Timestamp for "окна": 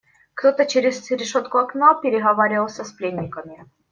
1.59-1.93